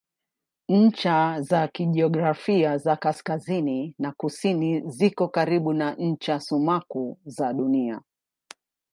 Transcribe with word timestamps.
Ncha 0.69 1.41
za 1.41 1.67
kijiografia 1.67 2.77
za 2.77 2.95
kaskazini 2.95 3.95
na 3.99 4.11
kusini 4.11 4.81
ziko 4.89 5.27
karibu 5.27 5.73
na 5.73 5.95
ncha 5.95 6.39
sumaku 6.39 7.19
za 7.25 7.53
Dunia. 7.53 8.01